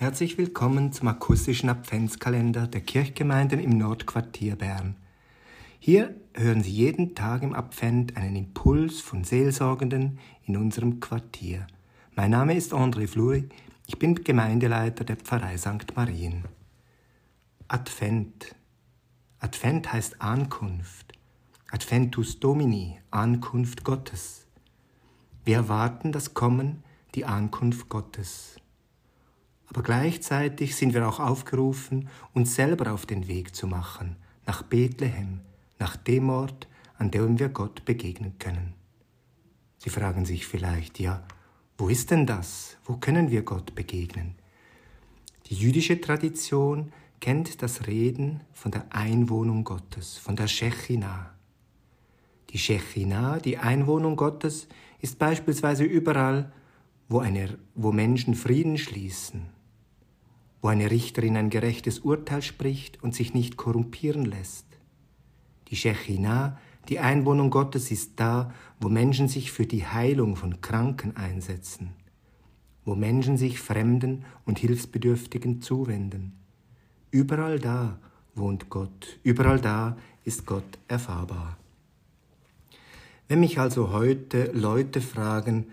Herzlich 0.00 0.38
willkommen 0.38 0.92
zum 0.94 1.08
akustischen 1.08 1.68
Adventskalender 1.68 2.66
der 2.66 2.80
Kirchgemeinden 2.80 3.60
im 3.60 3.76
Nordquartier 3.76 4.56
Bern. 4.56 4.96
Hier 5.78 6.14
hören 6.32 6.62
Sie 6.62 6.70
jeden 6.70 7.14
Tag 7.14 7.42
im 7.42 7.52
Advent 7.52 8.16
einen 8.16 8.34
Impuls 8.34 9.02
von 9.02 9.24
Seelsorgenden 9.24 10.18
in 10.46 10.56
unserem 10.56 11.00
Quartier. 11.00 11.66
Mein 12.14 12.30
Name 12.30 12.54
ist 12.54 12.72
André 12.72 13.08
Fluri, 13.08 13.50
ich 13.86 13.98
bin 13.98 14.14
Gemeindeleiter 14.14 15.04
der 15.04 15.16
Pfarrei 15.16 15.58
St. 15.58 15.94
Marien. 15.94 16.44
Advent. 17.68 18.56
Advent 19.38 19.92
heißt 19.92 20.22
Ankunft. 20.22 21.12
Adventus 21.70 22.40
Domini, 22.40 22.98
Ankunft 23.10 23.84
Gottes. 23.84 24.46
Wir 25.44 25.56
erwarten 25.56 26.10
das 26.10 26.32
Kommen, 26.32 26.84
die 27.14 27.26
Ankunft 27.26 27.90
Gottes. 27.90 28.59
Aber 29.70 29.82
gleichzeitig 29.82 30.74
sind 30.74 30.94
wir 30.94 31.08
auch 31.08 31.20
aufgerufen, 31.20 32.08
uns 32.34 32.56
selber 32.56 32.92
auf 32.92 33.06
den 33.06 33.28
Weg 33.28 33.54
zu 33.54 33.68
machen, 33.68 34.16
nach 34.44 34.62
Bethlehem, 34.62 35.40
nach 35.78 35.96
dem 35.96 36.28
Ort, 36.28 36.68
an 36.98 37.12
dem 37.12 37.38
wir 37.38 37.48
Gott 37.48 37.84
begegnen 37.84 38.38
können. 38.38 38.74
Sie 39.78 39.90
fragen 39.90 40.26
sich 40.26 40.46
vielleicht, 40.46 40.98
ja, 40.98 41.22
wo 41.78 41.88
ist 41.88 42.10
denn 42.10 42.26
das? 42.26 42.76
Wo 42.84 42.96
können 42.96 43.30
wir 43.30 43.42
Gott 43.42 43.74
begegnen? 43.74 44.34
Die 45.46 45.54
jüdische 45.54 46.00
Tradition 46.00 46.92
kennt 47.20 47.62
das 47.62 47.86
Reden 47.86 48.40
von 48.52 48.72
der 48.72 48.84
Einwohnung 48.90 49.64
Gottes, 49.64 50.18
von 50.18 50.36
der 50.36 50.48
Shechinah. 50.48 51.32
Die 52.50 52.58
Shechinah, 52.58 53.38
die 53.38 53.56
Einwohnung 53.56 54.16
Gottes, 54.16 54.68
ist 55.00 55.18
beispielsweise 55.18 55.84
überall, 55.84 56.52
wo, 57.08 57.20
eine, 57.20 57.58
wo 57.74 57.92
Menschen 57.92 58.34
Frieden 58.34 58.76
schließen, 58.76 59.48
wo 60.62 60.68
eine 60.68 60.90
Richterin 60.90 61.36
ein 61.36 61.50
gerechtes 61.50 62.00
Urteil 62.00 62.42
spricht 62.42 63.02
und 63.02 63.14
sich 63.14 63.34
nicht 63.34 63.56
korrumpieren 63.56 64.24
lässt. 64.24 64.66
Die 65.68 65.76
Shechinah, 65.76 66.58
die 66.88 66.98
Einwohnung 66.98 67.50
Gottes, 67.50 67.90
ist 67.90 68.12
da, 68.16 68.52
wo 68.80 68.88
Menschen 68.88 69.28
sich 69.28 69.52
für 69.52 69.66
die 69.66 69.86
Heilung 69.86 70.36
von 70.36 70.60
Kranken 70.60 71.16
einsetzen, 71.16 71.92
wo 72.84 72.94
Menschen 72.94 73.36
sich 73.36 73.60
Fremden 73.60 74.24
und 74.44 74.58
Hilfsbedürftigen 74.58 75.62
zuwenden. 75.62 76.32
Überall 77.10 77.58
da 77.58 77.98
wohnt 78.34 78.70
Gott, 78.70 79.18
überall 79.22 79.60
da 79.60 79.96
ist 80.24 80.46
Gott 80.46 80.78
erfahrbar. 80.88 81.56
Wenn 83.28 83.40
mich 83.40 83.60
also 83.60 83.92
heute 83.92 84.50
Leute 84.52 85.00
fragen, 85.00 85.66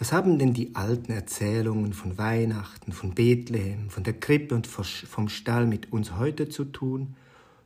was 0.00 0.12
haben 0.12 0.38
denn 0.38 0.54
die 0.54 0.74
alten 0.76 1.12
Erzählungen 1.12 1.92
von 1.92 2.16
Weihnachten, 2.16 2.92
von 2.92 3.14
Bethlehem, 3.14 3.90
von 3.90 4.02
der 4.02 4.14
Krippe 4.14 4.54
und 4.54 4.66
vom 4.66 5.28
Stall 5.28 5.66
mit 5.66 5.92
uns 5.92 6.16
heute 6.16 6.48
zu 6.48 6.64
tun, 6.64 7.16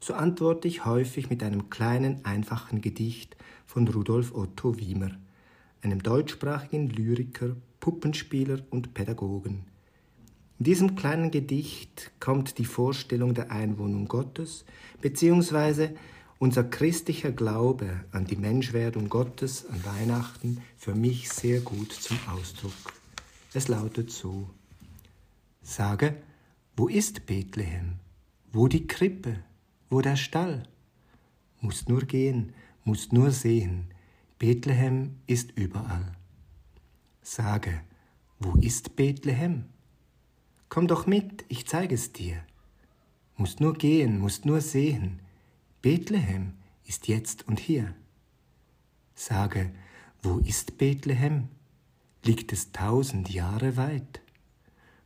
so 0.00 0.14
antworte 0.14 0.66
ich 0.66 0.84
häufig 0.84 1.30
mit 1.30 1.44
einem 1.44 1.70
kleinen, 1.70 2.24
einfachen 2.24 2.80
Gedicht 2.80 3.36
von 3.66 3.86
Rudolf 3.86 4.34
Otto 4.34 4.76
Wiemer, 4.80 5.12
einem 5.80 6.02
deutschsprachigen 6.02 6.91
Lyriker, 6.91 7.54
Puppenspieler 7.78 8.62
und 8.69 8.94
Pädagogen. 8.94 9.66
In 10.58 10.64
diesem 10.64 10.96
kleinen 10.96 11.30
Gedicht 11.30 12.10
kommt 12.19 12.58
die 12.58 12.64
Vorstellung 12.64 13.34
der 13.34 13.52
Einwohnung 13.52 14.08
Gottes 14.08 14.64
bzw. 15.00 15.91
unser 16.38 16.64
christlicher 16.64 17.32
Glaube 17.32 18.04
an 18.10 18.27
die 18.27 18.36
Menschwerdung 18.36 19.08
Gottes 19.08 19.66
an 19.66 19.84
Weihnachten 19.84 20.62
für 20.76 20.94
mich 20.94 21.30
sehr 21.30 21.60
gut 21.60 21.92
zum 21.92 22.18
Ausdruck. 22.28 22.72
Es 23.52 23.68
lautet 23.68 24.10
so: 24.10 24.50
Sage, 25.62 26.16
wo 26.76 26.88
ist 26.88 27.26
Bethlehem? 27.26 27.94
Wo 28.52 28.68
die 28.68 28.86
Krippe? 28.86 29.41
Wo 29.91 30.00
der 30.00 30.16
Stall? 30.16 30.64
Musst 31.60 31.88
nur 31.88 32.02
gehen, 32.02 32.52
musst 32.84 33.12
nur 33.12 33.30
sehen. 33.30 33.86
Bethlehem 34.38 35.16
ist 35.26 35.53
überall. 35.56 36.12
Sage, 37.22 37.80
wo 38.38 38.59
ist 38.60 38.97
Bethlehem? 38.97 39.64
Komm 40.69 40.88
doch 40.88 41.06
mit, 41.06 41.44
ich 41.48 41.66
zeige 41.66 41.94
es 41.94 42.12
dir. 42.12 42.36
Musst 43.36 43.60
nur 43.60 43.75
gehen, 43.75 44.19
musst 44.19 44.44
nur 44.44 44.60
sehen. 44.60 45.20
Bethlehem 45.84 46.55
ist 46.87 47.09
jetzt 47.09 47.47
und 47.47 47.61
hier. 47.61 47.95
Sage, 49.15 49.71
wo 50.22 50.39
ist 50.39 50.78
Bethlehem? 50.78 51.50
Liegt 52.22 52.55
es 52.55 52.72
tausend 52.72 53.28
Jahre 53.28 53.77
weit? 53.77 54.22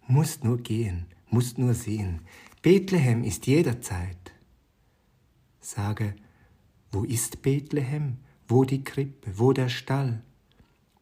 Musst 0.07 0.45
nur 0.45 0.59
gehen, 0.59 1.07
musst 1.31 1.59
nur 1.59 1.75
sehen. 1.75 2.21
Bethlehem 2.63 3.25
ist 3.25 3.49
jederzeit. 3.49 4.33
Sage, 5.61 6.15
wo 6.93 7.03
ist 7.03 7.43
Bethlehem? 7.43 8.19
Wo 8.47 8.63
die 8.63 8.85
Krippe? 8.85 9.37
Wo 9.37 9.53
der 9.53 9.71
Stall? 9.71 10.23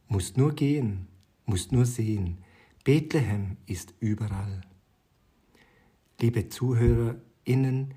Musst 0.09 0.39
nur 0.39 0.55
gehen, 0.55 1.07
musst 1.45 1.73
nur 1.73 1.85
sehen. 1.85 2.39
Bethlehem 2.83 3.59
ist 3.67 3.93
überall. 4.01 4.63
Liebe 6.19 6.49
ZuhörerInnen, 6.49 7.93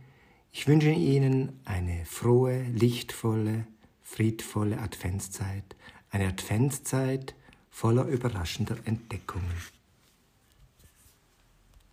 ich 0.52 0.68
wünsche 0.68 0.92
Ihnen 0.92 1.60
eine 1.80 2.04
frohe, 2.04 2.64
lichtvolle, 2.74 3.66
friedvolle 4.04 4.80
Adventszeit. 4.80 5.78
Eine 6.12 6.28
Adventszeit 6.28 7.36
voller 7.70 8.06
überraschender 8.06 8.76
Entdeckungen. 8.84 9.50